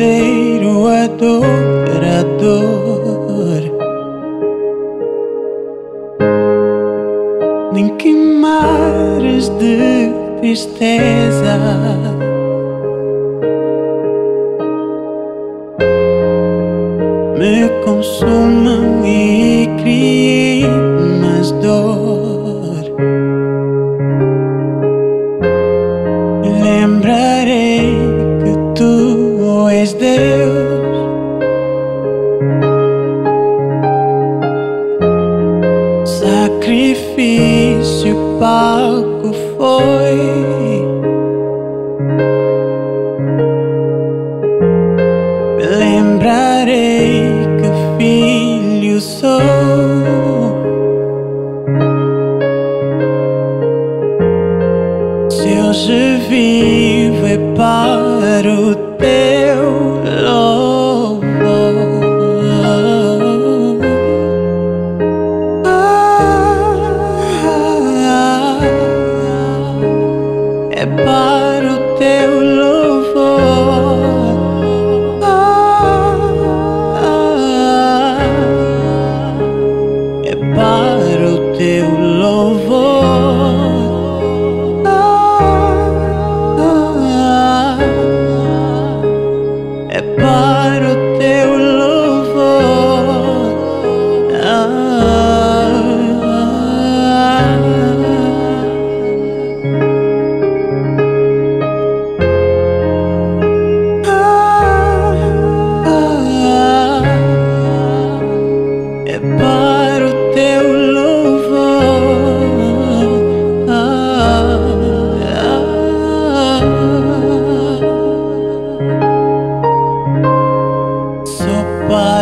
[0.00, 1.60] verdadeiro adorador.
[7.72, 10.10] Nem que mares de
[10.40, 11.58] tristeza
[17.38, 20.66] me consumam e criem
[21.20, 22.19] mais dor.
[36.70, 40.20] Sacrifício palco foi.
[45.78, 47.68] Lembrarei que
[47.98, 49.40] filho sou.
[55.30, 58.79] Se hoje vivo é para o
[70.80, 73.20] é para o teu louvor.
[76.96, 78.16] Ah,
[80.24, 81.86] é para o teu
[82.22, 83.04] louvor.
[84.86, 86.08] Ah,
[89.90, 91.49] é para o teu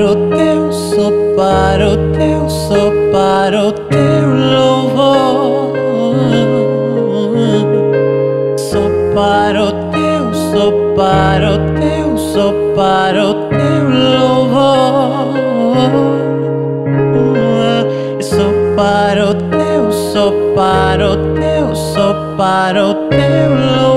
[0.00, 5.72] o teu, só para o teu, só para o teu louvor.
[8.56, 8.80] Só
[9.14, 15.34] para o teu, só para o teu, só para o teu louvor.
[18.20, 23.91] Só para o teu, só para o teu, só para o teu louvor.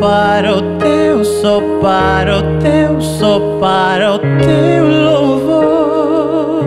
[0.00, 6.64] Para o teu, só para o teu, só para o teu louvor.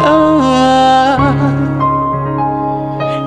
[0.00, 1.34] Ah,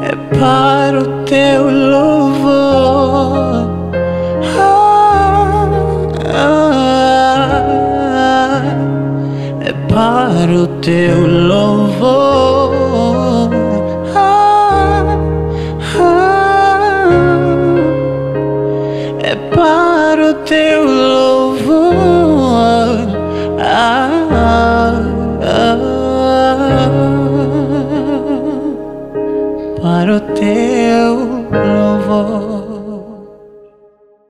[0.03, 2.72] é para o teu louvor.
[9.63, 11.21] É para o teu
[20.12, 21.88] para o teu louvor.
[23.58, 24.10] Ah,
[29.82, 31.16] para o teu
[31.54, 32.71] louvor.